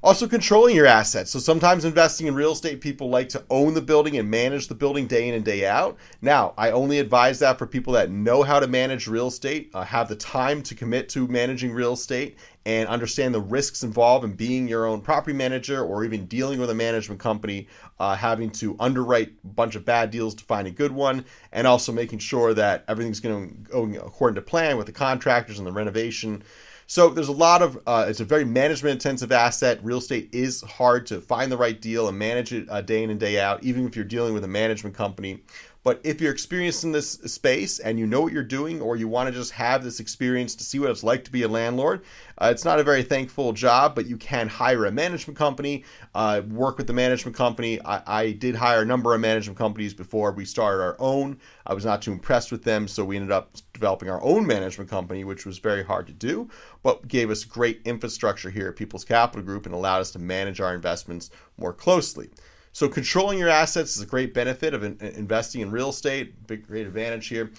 Also, 0.03 0.27
controlling 0.27 0.75
your 0.75 0.85
assets. 0.85 1.31
So, 1.31 1.39
sometimes 1.39 1.83
investing 1.83 2.27
in 2.27 2.35
real 2.35 2.51
estate, 2.51 2.81
people 2.81 3.09
like 3.09 3.29
to 3.29 3.43
own 3.49 3.73
the 3.73 3.81
building 3.81 4.17
and 4.17 4.29
manage 4.29 4.67
the 4.67 4.75
building 4.75 5.07
day 5.07 5.27
in 5.27 5.33
and 5.33 5.43
day 5.43 5.65
out. 5.65 5.97
Now, 6.21 6.53
I 6.57 6.71
only 6.71 6.99
advise 6.99 7.39
that 7.39 7.57
for 7.57 7.65
people 7.65 7.93
that 7.93 8.11
know 8.11 8.43
how 8.43 8.59
to 8.59 8.67
manage 8.67 9.07
real 9.07 9.27
estate, 9.27 9.71
uh, 9.73 9.83
have 9.83 10.07
the 10.07 10.15
time 10.15 10.61
to 10.63 10.75
commit 10.75 11.09
to 11.09 11.27
managing 11.27 11.71
real 11.71 11.93
estate, 11.93 12.37
and 12.67 12.87
understand 12.89 13.33
the 13.33 13.41
risks 13.41 13.81
involved 13.83 14.25
in 14.25 14.33
being 14.33 14.67
your 14.67 14.85
own 14.85 15.01
property 15.01 15.35
manager 15.35 15.83
or 15.83 16.03
even 16.03 16.25
dealing 16.25 16.59
with 16.59 16.69
a 16.69 16.75
management 16.75 17.19
company, 17.19 17.67
uh, 17.99 18.15
having 18.15 18.51
to 18.51 18.75
underwrite 18.79 19.31
a 19.43 19.47
bunch 19.47 19.75
of 19.75 19.85
bad 19.85 20.11
deals 20.11 20.35
to 20.35 20.43
find 20.43 20.67
a 20.67 20.71
good 20.71 20.91
one, 20.91 21.25
and 21.53 21.65
also 21.65 21.91
making 21.91 22.19
sure 22.19 22.53
that 22.53 22.83
everything's 22.87 23.19
going 23.19 23.65
according 23.71 24.35
to 24.35 24.41
plan 24.41 24.77
with 24.77 24.85
the 24.85 24.91
contractors 24.91 25.57
and 25.57 25.65
the 25.65 25.71
renovation. 25.71 26.43
So 26.89 27.09
there's 27.09 27.27
a 27.27 27.33
lot 27.33 27.61
of 27.61 27.77
uh, 27.85 28.05
it's 28.07 28.21
a 28.21 28.25
very 28.25 28.45
management 28.45 28.93
intensive 28.93 29.33
asset. 29.33 29.79
Real 29.83 29.97
estate 29.97 30.29
is 30.31 30.61
hard 30.61 31.05
to 31.07 31.19
find 31.19 31.51
the 31.51 31.57
right 31.57 31.79
deal 31.79 32.07
and 32.07 32.17
manage 32.17 32.53
it 32.53 32.65
uh, 32.69 32.79
day 32.79 33.03
in 33.03 33.09
and 33.09 33.19
day 33.19 33.41
out, 33.41 33.61
even 33.61 33.85
if 33.85 33.95
you're 33.97 34.05
dealing 34.05 34.33
with 34.33 34.45
a 34.45 34.47
management 34.47 34.95
company. 34.95 35.41
But 35.83 36.01
if 36.03 36.19
you're 36.19 36.31
experienced 36.31 36.83
in 36.83 36.91
this 36.91 37.11
space 37.11 37.79
and 37.79 37.97
you 37.97 38.05
know 38.05 38.21
what 38.21 38.33
you're 38.33 38.43
doing, 38.43 38.81
or 38.81 38.97
you 38.97 39.07
want 39.07 39.29
to 39.29 39.33
just 39.33 39.51
have 39.53 39.83
this 39.83 39.99
experience 39.99 40.55
to 40.55 40.63
see 40.63 40.79
what 40.79 40.89
it's 40.89 41.03
like 41.03 41.23
to 41.23 41.31
be 41.31 41.43
a 41.43 41.47
landlord, 41.47 42.03
uh, 42.39 42.49
it's 42.51 42.65
not 42.65 42.79
a 42.79 42.83
very 42.83 43.03
thankful 43.03 43.53
job, 43.53 43.95
but 43.95 44.05
you 44.05 44.17
can 44.17 44.47
hire 44.47 44.85
a 44.85 44.91
management 44.91 45.37
company, 45.37 45.83
uh, 46.13 46.41
work 46.49 46.77
with 46.77 46.87
the 46.87 46.93
management 46.93 47.37
company. 47.37 47.79
I, 47.85 48.01
I, 48.05 48.31
did 48.31 48.55
hire 48.55 48.81
a 48.81 48.85
number 48.85 49.15
of 49.15 49.21
management 49.21 49.57
companies 49.57 49.93
before 49.93 50.31
we 50.31 50.45
started 50.45 50.81
our 50.83 50.95
own. 50.99 51.39
I 51.65 51.73
was 51.73 51.85
not 51.85 52.01
too 52.01 52.11
impressed 52.11 52.51
with 52.51 52.63
them, 52.63 52.87
so 52.87 53.05
we 53.05 53.15
ended 53.15 53.31
up 53.31 53.55
developing 53.73 54.09
our 54.09 54.21
own 54.21 54.45
management 54.45 54.89
company, 54.89 55.23
which 55.23 55.45
was 55.45 55.57
very 55.57 55.83
hard 55.83 56.07
to 56.07 56.13
do, 56.13 56.49
but 56.83 57.07
gave 57.07 57.29
us 57.29 57.43
great 57.43 57.81
infrastructure 57.85 58.49
here 58.49 58.67
at 58.67 58.75
People's 58.75 59.05
Capital 59.05 59.43
Group 59.43 59.65
and 59.65 59.73
allowed 59.73 60.01
us 60.01 60.11
to 60.11 60.19
manage 60.19 60.59
our 60.59 60.75
investments 60.75 61.29
more 61.57 61.73
closely. 61.73 62.29
So 62.77 62.87
controlling 62.87 63.39
your 63.39 63.49
assets 63.49 63.95
is 63.95 64.03
a 64.03 64.05
great 64.05 64.35
benefit 64.35 64.75
of 64.75 64.83
in, 64.83 64.99
investing 65.01 65.61
in 65.61 65.71
real 65.71 65.89
estate. 65.89 66.45
Big 66.45 66.67
great 66.67 66.85
advantage 66.85 67.25
here. 67.25 67.49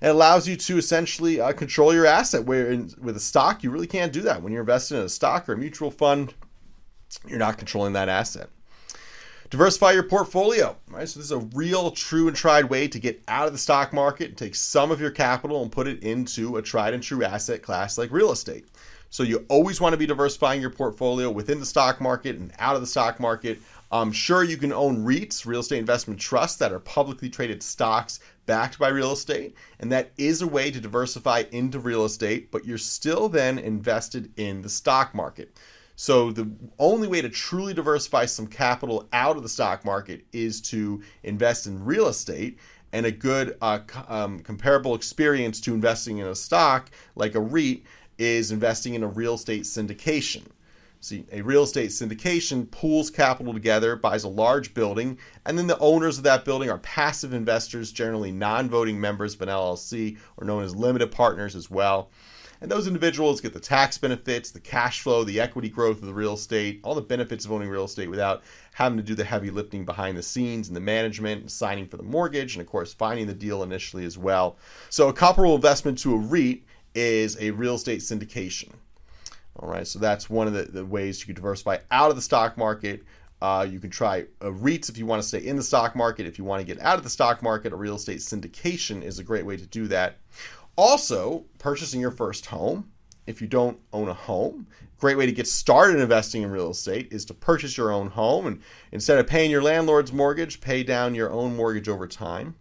It 0.00 0.08
allows 0.08 0.48
you 0.48 0.56
to 0.56 0.78
essentially 0.78 1.42
uh, 1.42 1.52
control 1.52 1.92
your 1.92 2.06
asset. 2.06 2.46
Where 2.46 2.70
in, 2.70 2.90
with 2.98 3.14
a 3.18 3.20
stock, 3.20 3.62
you 3.62 3.70
really 3.70 3.86
can't 3.86 4.14
do 4.14 4.22
that. 4.22 4.42
When 4.42 4.50
you're 4.50 4.62
investing 4.62 4.96
in 4.96 5.02
a 5.02 5.10
stock 5.10 5.46
or 5.46 5.52
a 5.52 5.58
mutual 5.58 5.90
fund, 5.90 6.32
you're 7.28 7.38
not 7.38 7.58
controlling 7.58 7.92
that 7.92 8.08
asset. 8.08 8.48
Diversify 9.50 9.92
your 9.92 10.04
portfolio, 10.04 10.74
right? 10.88 11.06
So 11.06 11.20
this 11.20 11.26
is 11.26 11.32
a 11.32 11.46
real, 11.54 11.90
true, 11.90 12.28
and 12.28 12.34
tried 12.34 12.64
way 12.64 12.88
to 12.88 12.98
get 12.98 13.22
out 13.28 13.46
of 13.46 13.52
the 13.52 13.58
stock 13.58 13.92
market 13.92 14.28
and 14.30 14.38
take 14.38 14.54
some 14.54 14.90
of 14.90 15.02
your 15.02 15.10
capital 15.10 15.62
and 15.62 15.70
put 15.70 15.86
it 15.86 16.02
into 16.02 16.56
a 16.56 16.62
tried 16.62 16.94
and 16.94 17.02
true 17.02 17.22
asset 17.24 17.60
class 17.60 17.98
like 17.98 18.10
real 18.10 18.32
estate. 18.32 18.64
So 19.10 19.22
you 19.22 19.44
always 19.50 19.78
want 19.78 19.92
to 19.92 19.98
be 19.98 20.06
diversifying 20.06 20.62
your 20.62 20.70
portfolio 20.70 21.30
within 21.30 21.60
the 21.60 21.66
stock 21.66 22.00
market 22.00 22.36
and 22.36 22.50
out 22.58 22.76
of 22.76 22.80
the 22.80 22.86
stock 22.86 23.20
market. 23.20 23.60
I'm 23.92 24.10
sure 24.10 24.42
you 24.42 24.56
can 24.56 24.72
own 24.72 25.04
REITs, 25.04 25.44
real 25.44 25.60
estate 25.60 25.78
investment 25.78 26.18
trusts, 26.18 26.56
that 26.58 26.72
are 26.72 26.78
publicly 26.78 27.28
traded 27.28 27.62
stocks 27.62 28.20
backed 28.46 28.78
by 28.78 28.88
real 28.88 29.12
estate. 29.12 29.54
And 29.80 29.92
that 29.92 30.12
is 30.16 30.40
a 30.40 30.46
way 30.46 30.70
to 30.70 30.80
diversify 30.80 31.44
into 31.52 31.78
real 31.78 32.06
estate, 32.06 32.50
but 32.50 32.64
you're 32.64 32.78
still 32.78 33.28
then 33.28 33.58
invested 33.58 34.32
in 34.38 34.62
the 34.62 34.68
stock 34.70 35.14
market. 35.14 35.58
So 35.94 36.32
the 36.32 36.50
only 36.78 37.06
way 37.06 37.20
to 37.20 37.28
truly 37.28 37.74
diversify 37.74 38.24
some 38.24 38.46
capital 38.46 39.08
out 39.12 39.36
of 39.36 39.42
the 39.42 39.48
stock 39.48 39.84
market 39.84 40.24
is 40.32 40.62
to 40.62 41.02
invest 41.22 41.66
in 41.66 41.84
real 41.84 42.08
estate. 42.08 42.58
And 42.94 43.06
a 43.06 43.10
good 43.10 43.56
uh, 43.62 43.80
um, 44.08 44.40
comparable 44.40 44.94
experience 44.94 45.60
to 45.62 45.72
investing 45.72 46.18
in 46.18 46.26
a 46.26 46.34
stock 46.34 46.90
like 47.14 47.34
a 47.34 47.40
REIT 47.40 47.84
is 48.18 48.52
investing 48.52 48.94
in 48.94 49.02
a 49.02 49.08
real 49.08 49.34
estate 49.34 49.62
syndication. 49.62 50.42
See, 51.04 51.26
a 51.32 51.42
real 51.42 51.64
estate 51.64 51.90
syndication 51.90 52.70
pools 52.70 53.10
capital 53.10 53.52
together, 53.52 53.96
buys 53.96 54.22
a 54.22 54.28
large 54.28 54.72
building, 54.72 55.18
and 55.44 55.58
then 55.58 55.66
the 55.66 55.78
owners 55.80 56.16
of 56.16 56.22
that 56.22 56.44
building 56.44 56.70
are 56.70 56.78
passive 56.78 57.34
investors, 57.34 57.90
generally 57.90 58.30
non 58.30 58.70
voting 58.70 59.00
members 59.00 59.34
of 59.34 59.42
an 59.42 59.48
LLC 59.48 60.16
or 60.36 60.46
known 60.46 60.62
as 60.62 60.76
limited 60.76 61.10
partners 61.10 61.56
as 61.56 61.68
well. 61.68 62.12
And 62.60 62.70
those 62.70 62.86
individuals 62.86 63.40
get 63.40 63.52
the 63.52 63.58
tax 63.58 63.98
benefits, 63.98 64.52
the 64.52 64.60
cash 64.60 65.00
flow, 65.00 65.24
the 65.24 65.40
equity 65.40 65.68
growth 65.68 65.96
of 65.96 66.06
the 66.06 66.14
real 66.14 66.34
estate, 66.34 66.78
all 66.84 66.94
the 66.94 67.00
benefits 67.00 67.44
of 67.44 67.50
owning 67.50 67.68
real 67.68 67.86
estate 67.86 68.08
without 68.08 68.44
having 68.72 68.96
to 68.96 69.02
do 69.02 69.16
the 69.16 69.24
heavy 69.24 69.50
lifting 69.50 69.84
behind 69.84 70.16
the 70.16 70.22
scenes 70.22 70.68
and 70.68 70.76
the 70.76 70.80
management 70.80 71.40
and 71.40 71.50
signing 71.50 71.88
for 71.88 71.96
the 71.96 72.04
mortgage 72.04 72.54
and, 72.54 72.60
of 72.60 72.68
course, 72.68 72.94
finding 72.94 73.26
the 73.26 73.34
deal 73.34 73.64
initially 73.64 74.04
as 74.04 74.16
well. 74.16 74.56
So, 74.88 75.08
a 75.08 75.12
comparable 75.12 75.56
investment 75.56 75.98
to 75.98 76.14
a 76.14 76.18
REIT 76.18 76.62
is 76.94 77.36
a 77.40 77.50
real 77.50 77.74
estate 77.74 78.02
syndication. 78.02 78.70
All 79.56 79.68
right, 79.68 79.86
so 79.86 79.98
that's 79.98 80.30
one 80.30 80.46
of 80.46 80.54
the, 80.54 80.62
the 80.62 80.84
ways 80.84 81.20
you 81.20 81.26
can 81.26 81.34
diversify 81.34 81.78
out 81.90 82.10
of 82.10 82.16
the 82.16 82.22
stock 82.22 82.56
market. 82.56 83.02
Uh, 83.42 83.66
you 83.68 83.80
can 83.80 83.90
try 83.90 84.24
a 84.40 84.50
REITs 84.50 84.88
if 84.88 84.96
you 84.96 85.04
want 85.04 85.20
to 85.20 85.26
stay 85.28 85.44
in 85.44 85.56
the 85.56 85.62
stock 85.62 85.96
market. 85.96 86.26
If 86.26 86.38
you 86.38 86.44
want 86.44 86.60
to 86.60 86.66
get 86.66 86.82
out 86.82 86.96
of 86.96 87.04
the 87.04 87.10
stock 87.10 87.42
market, 87.42 87.72
a 87.72 87.76
real 87.76 87.96
estate 87.96 88.18
syndication 88.18 89.02
is 89.02 89.18
a 89.18 89.24
great 89.24 89.44
way 89.44 89.56
to 89.56 89.66
do 89.66 89.88
that. 89.88 90.18
Also, 90.76 91.44
purchasing 91.58 92.00
your 92.00 92.12
first 92.12 92.46
home. 92.46 92.88
If 93.26 93.40
you 93.40 93.46
don't 93.46 93.78
own 93.92 94.08
a 94.08 94.14
home, 94.14 94.66
great 94.98 95.16
way 95.16 95.26
to 95.26 95.32
get 95.32 95.46
started 95.46 96.00
investing 96.00 96.42
in 96.42 96.50
real 96.50 96.70
estate 96.70 97.08
is 97.12 97.24
to 97.26 97.34
purchase 97.34 97.76
your 97.76 97.92
own 97.92 98.08
home 98.08 98.46
and 98.46 98.60
instead 98.90 99.18
of 99.18 99.26
paying 99.26 99.50
your 99.50 99.62
landlord's 99.62 100.12
mortgage, 100.12 100.60
pay 100.60 100.82
down 100.82 101.14
your 101.14 101.30
own 101.30 101.54
mortgage 101.54 101.88
over 101.88 102.08
time. 102.08 102.54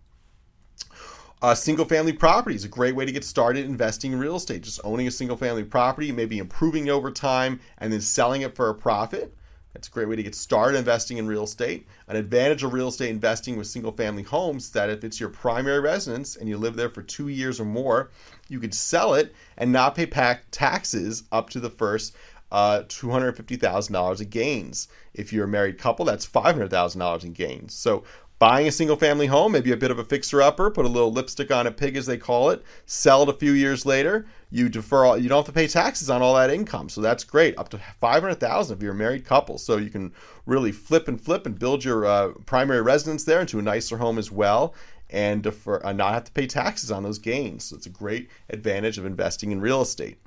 Uh, 1.42 1.56
single 1.56 1.86
family 1.86 2.14
property 2.14 2.56
is 2.56 2.66
a 2.66 2.70
great 2.70 2.96
way 2.96 3.04
to 3.04 3.12
get 3.12 3.24
started 3.24 3.66
investing 3.66 4.14
in 4.14 4.20
real 4.20 4.36
estate. 4.36 4.62
Just 4.62 4.80
owning 4.84 5.08
a 5.08 5.12
single 5.12 5.36
family 5.36 5.64
property, 5.64 6.12
maybe 6.12 6.38
improving 6.38 6.86
it 6.86 6.92
over 6.92 7.10
time, 7.10 7.60
and 7.80 7.92
then 7.92 8.00
selling 8.00 8.44
it 8.44 8.56
for 8.56 8.70
a 8.70 8.76
profit. 8.76 9.36
That's 9.74 9.88
a 9.88 9.92
great 9.92 10.08
way 10.08 10.18
to 10.18 10.24
get 10.24 10.36
started 10.36 10.78
investing 10.78 11.18
in 11.18 11.26
real 11.26 11.46
estate. 11.46 11.88
An 12.08 12.16
advantage 12.16 12.62
of 12.62 12.74
real 12.74 12.90
estate 12.90 13.10
investing 13.10 13.58
with 13.58 13.66
single 13.66 13.92
family 13.92 14.22
homes 14.22 14.66
is 14.66 14.72
that 14.72 14.92
if 14.92 15.04
it's 15.04 15.20
your 15.20 15.30
primary 15.30 15.80
residence 15.80 16.36
and 16.36 16.48
you 16.48 16.60
live 16.60 16.76
there 16.76 16.90
for 16.90 17.02
two 17.02 17.30
years 17.30 17.60
or 17.60 17.66
more, 17.66 18.12
you 18.48 18.60
could 18.60 18.76
sell 18.76 19.16
it 19.16 19.34
and 19.58 19.72
not 19.72 19.96
pay 19.96 20.06
taxes 20.52 21.24
up 21.32 21.50
to 21.50 21.60
the 21.60 21.70
first 21.72 22.16
uh, 22.52 22.84
$250,000 22.84 24.22
of 24.22 24.30
gains. 24.30 24.90
If 25.14 25.34
you're 25.34 25.46
a 25.46 25.48
married 25.48 25.80
couple, 25.80 26.06
that's 26.06 26.28
$500,000 26.28 27.24
in 27.24 27.34
gains. 27.34 27.74
So 27.74 28.04
buying 28.42 28.68
a 28.68 28.72
single 28.72 28.96
family 28.96 29.28
home, 29.28 29.52
maybe 29.52 29.72
a 29.72 29.78
bit 29.78 29.92
of 29.92 30.00
a 30.00 30.04
fixer 30.04 30.42
upper, 30.42 30.72
put 30.72 30.84
a 30.84 30.90
little 30.90 31.14
lipstick 31.14 31.52
on 31.52 31.68
a 31.68 31.72
pig 31.72 31.96
as 31.96 32.08
they 32.08 32.18
call 32.18 32.50
it, 32.50 32.64
sell 32.88 33.22
it 33.22 33.30
a 33.30 33.34
few 33.34 33.52
years 33.52 33.86
later, 33.86 34.26
you 34.50 34.68
defer 34.68 35.06
all, 35.06 35.16
you 35.16 35.30
don't 35.30 35.46
have 35.46 35.46
to 35.46 35.52
pay 35.52 35.68
taxes 35.68 36.10
on 36.10 36.24
all 36.24 36.34
that 36.34 36.50
income. 36.50 36.90
So 36.90 37.02
that's 37.02 37.24
great. 37.24 37.56
Up 37.60 37.70
to 37.70 37.78
500,000 37.78 38.76
if 38.76 38.82
you're 38.82 38.94
a 38.94 38.96
married 38.96 39.26
couple. 39.26 39.60
So 39.60 39.78
you 39.78 39.92
can 39.92 40.12
really 40.48 40.72
flip 40.72 41.08
and 41.08 41.22
flip 41.22 41.46
and 41.46 41.60
build 41.60 41.86
your 41.86 42.04
uh, 42.04 42.30
primary 42.48 42.82
residence 42.82 43.26
there 43.26 43.42
into 43.42 43.60
a 43.60 43.62
nicer 43.62 43.98
home 43.98 44.18
as 44.18 44.32
well 44.32 44.74
and 45.12 45.44
defer, 45.44 45.80
uh, 45.84 45.94
not 45.94 46.16
have 46.16 46.24
to 46.24 46.32
pay 46.32 46.48
taxes 46.48 46.90
on 46.90 47.04
those 47.04 47.20
gains. 47.20 47.66
So 47.66 47.76
it's 47.76 47.86
a 47.86 47.92
great 47.92 48.28
advantage 48.50 48.98
of 48.98 49.06
investing 49.06 49.52
in 49.52 49.62
real 49.62 49.84
estate. 49.84 50.18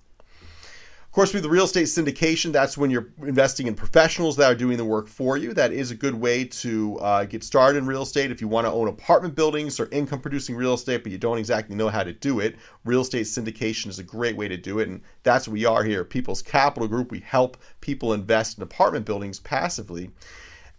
Of 1.15 1.17
course, 1.17 1.33
with 1.33 1.45
the 1.45 1.49
real 1.49 1.67
estate 1.67 1.85
syndication, 1.85 2.51
that's 2.51 2.77
when 2.77 2.91
you're 2.91 3.07
investing 3.23 3.69
in 3.69 3.77
professionals 3.77 4.35
that 4.35 4.51
are 4.51 4.55
doing 4.57 4.77
the 4.77 4.85
work 4.85 5.07
for 5.07 5.37
you. 5.37 5.55
That 5.55 5.73
is 5.73 5.93
a 5.93 5.95
good 5.95 6.17
way 6.17 6.43
to 6.43 6.99
uh, 6.99 7.25
get 7.25 7.45
started 7.45 7.79
in 7.79 7.87
real 7.87 8.03
estate. 8.03 8.33
If 8.33 8.41
you 8.41 8.49
want 8.49 8.67
to 8.67 8.73
own 8.73 8.89
apartment 8.89 9.37
buildings 9.37 9.79
or 9.79 9.89
income 9.93 10.19
producing 10.19 10.57
real 10.57 10.75
estate, 10.75 11.05
but 11.05 11.13
you 11.13 11.19
don't 11.19 11.39
exactly 11.39 11.77
know 11.77 11.89
how 11.89 12.03
to 12.03 12.13
do 12.13 12.41
it, 12.41 12.57
real 12.85 13.03
estate 13.03 13.27
syndication 13.27 13.87
is 13.87 14.01
a 14.01 14.03
great 14.03 14.37
way 14.37 14.49
to 14.49 14.57
do 14.57 14.81
it. 14.81 14.89
And 14.89 15.03
that's 15.23 15.47
what 15.47 15.53
we 15.53 15.65
are 15.65 15.85
here. 15.85 16.03
People's 16.03 16.43
Capital 16.43 16.89
Group. 16.89 17.13
We 17.13 17.21
help 17.21 17.59
people 17.81 18.13
invest 18.13 18.59
in 18.59 18.65
apartment 18.65 19.07
buildings 19.07 19.39
passively. 19.39 20.11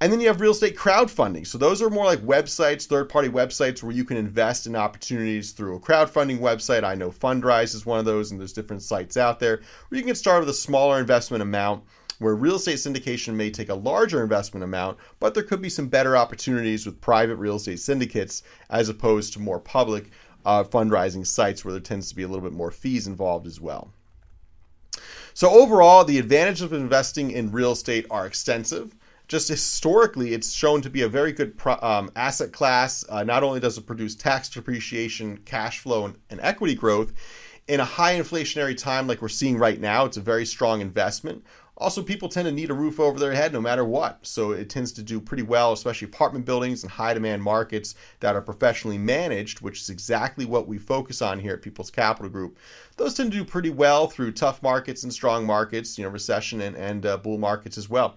And 0.01 0.11
then 0.11 0.19
you 0.19 0.27
have 0.27 0.41
real 0.41 0.51
estate 0.51 0.75
crowdfunding. 0.75 1.47
So 1.47 1.57
those 1.57 1.81
are 1.81 1.89
more 1.89 2.05
like 2.05 2.19
websites, 2.19 2.85
third 2.85 3.07
party 3.07 3.29
websites 3.29 3.81
where 3.81 3.93
you 3.93 4.03
can 4.03 4.17
invest 4.17 4.67
in 4.67 4.75
opportunities 4.75 5.51
through 5.51 5.77
a 5.77 5.79
crowdfunding 5.79 6.39
website. 6.39 6.83
I 6.83 6.95
know 6.95 7.11
Fundrise 7.11 7.73
is 7.73 7.85
one 7.85 7.99
of 7.99 8.05
those, 8.05 8.31
and 8.31 8.39
there's 8.39 8.51
different 8.51 8.81
sites 8.81 9.15
out 9.15 9.39
there 9.39 9.61
where 9.87 9.97
you 9.97 10.05
can 10.05 10.15
start 10.15 10.41
with 10.41 10.49
a 10.49 10.53
smaller 10.53 10.99
investment 10.99 11.41
amount. 11.41 11.83
Where 12.19 12.33
real 12.33 12.55
estate 12.55 12.77
syndication 12.77 13.33
may 13.33 13.49
take 13.49 13.67
a 13.67 13.75
larger 13.75 14.23
investment 14.23 14.63
amount, 14.63 14.97
but 15.19 15.33
there 15.33 15.43
could 15.43 15.61
be 15.61 15.67
some 15.67 15.89
better 15.89 16.15
opportunities 16.15 16.85
with 16.85 17.01
private 17.01 17.35
real 17.35 17.57
estate 17.57 17.81
syndicates 17.81 18.41
as 18.69 18.87
opposed 18.87 19.33
to 19.33 19.41
more 19.41 19.59
public 19.59 20.11
uh, 20.45 20.63
fundraising 20.63 21.27
sites 21.27 21.65
where 21.65 21.73
there 21.73 21.81
tends 21.81 22.07
to 22.07 22.15
be 22.15 22.23
a 22.23 22.27
little 22.29 22.43
bit 22.43 22.53
more 22.53 22.71
fees 22.71 23.07
involved 23.07 23.45
as 23.45 23.59
well. 23.59 23.91
So, 25.33 25.49
overall, 25.49 26.05
the 26.05 26.17
advantages 26.17 26.61
of 26.61 26.71
investing 26.71 27.31
in 27.31 27.51
real 27.51 27.73
estate 27.73 28.05
are 28.09 28.25
extensive 28.25 28.95
just 29.27 29.47
historically, 29.47 30.33
it's 30.33 30.51
shown 30.51 30.81
to 30.81 30.89
be 30.89 31.01
a 31.01 31.09
very 31.09 31.31
good 31.31 31.57
pro, 31.57 31.77
um, 31.81 32.11
asset 32.15 32.51
class. 32.51 33.03
Uh, 33.09 33.23
not 33.23 33.43
only 33.43 33.59
does 33.59 33.77
it 33.77 33.85
produce 33.85 34.15
tax 34.15 34.49
depreciation, 34.49 35.37
cash 35.45 35.79
flow, 35.79 36.05
and, 36.05 36.17
and 36.29 36.39
equity 36.41 36.75
growth, 36.75 37.13
in 37.67 37.79
a 37.79 37.85
high 37.85 38.15
inflationary 38.19 38.77
time 38.77 39.07
like 39.07 39.21
we're 39.21 39.29
seeing 39.29 39.57
right 39.57 39.79
now, 39.79 40.05
it's 40.05 40.17
a 40.17 40.21
very 40.21 40.45
strong 40.45 40.81
investment. 40.81 41.43
Also, 41.77 42.01
people 42.01 42.29
tend 42.29 42.45
to 42.45 42.53
need 42.53 42.69
a 42.69 42.73
roof 42.73 43.01
over 43.01 43.19
their 43.19 43.33
head 43.33 43.51
no 43.51 43.59
matter 43.59 43.83
what. 43.83 44.19
So 44.25 44.51
it 44.51 44.69
tends 44.69 44.93
to 44.93 45.03
do 45.03 45.19
pretty 45.19 45.43
well, 45.43 45.73
especially 45.73 46.07
apartment 46.07 46.45
buildings 46.45 46.83
and 46.83 46.91
high 46.91 47.13
demand 47.13 47.43
markets 47.43 47.95
that 48.21 48.35
are 48.35 48.41
professionally 48.41 48.97
managed, 48.97 49.59
which 49.59 49.81
is 49.81 49.89
exactly 49.89 50.45
what 50.45 50.67
we 50.67 50.77
focus 50.77 51.21
on 51.21 51.37
here 51.37 51.53
at 51.53 51.61
People's 51.61 51.91
Capital 51.91 52.29
Group. 52.29 52.57
Those 52.95 53.15
tend 53.15 53.33
to 53.33 53.39
do 53.39 53.43
pretty 53.43 53.71
well 53.71 54.07
through 54.07 54.31
tough 54.31 54.63
markets 54.63 55.03
and 55.03 55.11
strong 55.11 55.45
markets, 55.45 55.97
you 55.97 56.05
know, 56.05 56.11
recession 56.11 56.61
and, 56.61 56.77
and 56.77 57.05
uh, 57.05 57.17
bull 57.17 57.37
markets 57.37 57.77
as 57.77 57.89
well. 57.89 58.15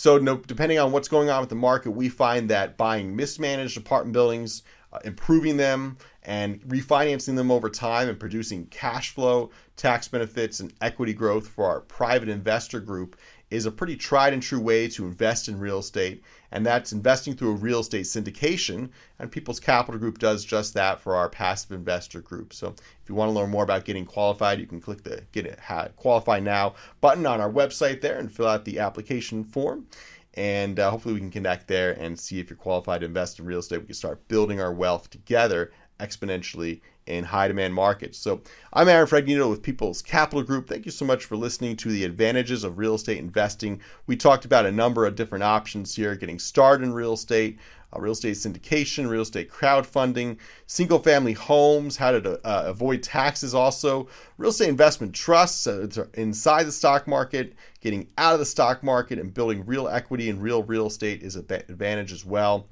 So, 0.00 0.16
no, 0.16 0.36
depending 0.38 0.78
on 0.78 0.92
what's 0.92 1.08
going 1.08 1.28
on 1.28 1.40
with 1.40 1.50
the 1.50 1.56
market, 1.56 1.90
we 1.90 2.08
find 2.08 2.48
that 2.48 2.78
buying 2.78 3.14
mismanaged 3.14 3.76
apartment 3.76 4.14
buildings, 4.14 4.62
uh, 4.94 4.98
improving 5.04 5.58
them, 5.58 5.98
and 6.22 6.58
refinancing 6.62 7.36
them 7.36 7.50
over 7.50 7.68
time 7.68 8.08
and 8.08 8.18
producing 8.18 8.64
cash 8.68 9.10
flow, 9.10 9.50
tax 9.76 10.08
benefits, 10.08 10.58
and 10.58 10.72
equity 10.80 11.12
growth 11.12 11.46
for 11.46 11.66
our 11.66 11.80
private 11.80 12.30
investor 12.30 12.80
group 12.80 13.14
is 13.50 13.66
a 13.66 13.70
pretty 13.70 13.96
tried 13.96 14.32
and 14.32 14.42
true 14.42 14.60
way 14.60 14.88
to 14.88 15.06
invest 15.06 15.48
in 15.48 15.58
real 15.58 15.78
estate, 15.78 16.22
and 16.52 16.64
that's 16.64 16.92
investing 16.92 17.34
through 17.34 17.50
a 17.50 17.56
real 17.56 17.80
estate 17.80 18.04
syndication. 18.04 18.88
And 19.18 19.30
People's 19.30 19.60
Capital 19.60 19.98
Group 19.98 20.18
does 20.18 20.44
just 20.44 20.74
that 20.74 21.00
for 21.00 21.16
our 21.16 21.28
passive 21.28 21.72
investor 21.72 22.20
group. 22.20 22.52
So 22.52 22.68
if 22.68 23.08
you 23.08 23.14
want 23.14 23.28
to 23.28 23.32
learn 23.32 23.50
more 23.50 23.64
about 23.64 23.84
getting 23.84 24.06
qualified, 24.06 24.60
you 24.60 24.66
can 24.66 24.80
click 24.80 25.02
the 25.02 25.22
Get 25.32 25.46
it 25.46 25.58
Qualify 25.96 26.40
Now 26.40 26.74
button 27.00 27.26
on 27.26 27.40
our 27.40 27.50
website 27.50 28.00
there 28.00 28.18
and 28.18 28.32
fill 28.32 28.48
out 28.48 28.64
the 28.64 28.78
application 28.78 29.44
form. 29.44 29.86
And 30.34 30.78
uh, 30.78 30.90
hopefully, 30.90 31.14
we 31.14 31.20
can 31.20 31.30
connect 31.30 31.66
there 31.66 31.92
and 31.92 32.18
see 32.18 32.38
if 32.38 32.48
you're 32.48 32.56
qualified 32.56 33.00
to 33.00 33.06
invest 33.06 33.40
in 33.40 33.44
real 33.44 33.58
estate. 33.58 33.80
We 33.80 33.86
can 33.86 33.94
start 33.94 34.26
building 34.28 34.60
our 34.60 34.72
wealth 34.72 35.10
together 35.10 35.72
exponentially 36.00 36.80
in 37.06 37.24
high 37.24 37.48
demand 37.48 37.74
markets. 37.74 38.18
So 38.18 38.40
I'm 38.72 38.88
Aaron 38.88 39.06
Fragnito 39.06 39.50
with 39.50 39.62
People's 39.62 40.02
Capital 40.02 40.42
Group. 40.42 40.68
Thank 40.68 40.86
you 40.86 40.92
so 40.92 41.04
much 41.04 41.24
for 41.24 41.36
listening 41.36 41.76
to 41.76 41.88
the 41.88 42.04
advantages 42.04 42.64
of 42.64 42.78
real 42.78 42.94
estate 42.94 43.18
investing. 43.18 43.80
We 44.06 44.16
talked 44.16 44.44
about 44.44 44.66
a 44.66 44.72
number 44.72 45.06
of 45.06 45.16
different 45.16 45.44
options 45.44 45.94
here 45.94 46.14
getting 46.14 46.38
started 46.38 46.84
in 46.84 46.92
real 46.92 47.14
estate. 47.14 47.58
Uh, 47.92 47.98
real 47.98 48.12
estate 48.12 48.36
syndication, 48.36 49.10
real 49.10 49.22
estate 49.22 49.50
crowdfunding, 49.50 50.36
single 50.68 51.00
family 51.00 51.32
homes, 51.32 51.96
how 51.96 52.12
to 52.12 52.34
uh, 52.46 52.62
avoid 52.66 53.02
taxes, 53.02 53.52
also 53.52 54.06
real 54.38 54.50
estate 54.50 54.68
investment 54.68 55.12
trusts 55.12 55.66
uh, 55.66 55.88
inside 56.14 56.62
the 56.62 56.70
stock 56.70 57.08
market, 57.08 57.52
getting 57.80 58.06
out 58.16 58.32
of 58.32 58.38
the 58.38 58.46
stock 58.46 58.84
market, 58.84 59.18
and 59.18 59.34
building 59.34 59.66
real 59.66 59.88
equity 59.88 60.28
in 60.28 60.38
real 60.38 60.62
real 60.62 60.86
estate 60.86 61.24
is 61.24 61.34
an 61.34 61.44
advantage 61.50 62.12
as 62.12 62.24
well 62.24 62.68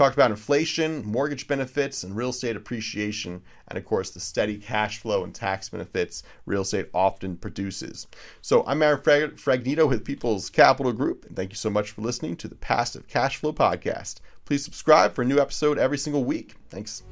talked 0.00 0.16
about 0.16 0.30
inflation, 0.30 1.04
mortgage 1.04 1.46
benefits, 1.46 2.04
and 2.04 2.16
real 2.16 2.30
estate 2.30 2.56
appreciation, 2.56 3.42
and 3.68 3.76
of 3.76 3.84
course, 3.84 4.08
the 4.08 4.18
steady 4.18 4.56
cash 4.56 4.96
flow 4.96 5.24
and 5.24 5.34
tax 5.34 5.68
benefits 5.68 6.22
real 6.46 6.62
estate 6.62 6.88
often 6.94 7.36
produces. 7.36 8.06
So, 8.40 8.64
I'm 8.66 8.82
Aaron 8.82 9.02
Fragnito 9.02 9.86
with 9.86 10.02
People's 10.02 10.48
Capital 10.48 10.94
Group, 10.94 11.26
and 11.26 11.36
thank 11.36 11.50
you 11.50 11.56
so 11.56 11.68
much 11.68 11.90
for 11.90 12.00
listening 12.00 12.36
to 12.36 12.48
the 12.48 12.54
Passive 12.54 13.08
Cash 13.08 13.36
Flow 13.36 13.52
Podcast. 13.52 14.20
Please 14.46 14.64
subscribe 14.64 15.12
for 15.12 15.20
a 15.20 15.26
new 15.26 15.38
episode 15.38 15.78
every 15.78 15.98
single 15.98 16.24
week. 16.24 16.54
Thanks. 16.70 17.02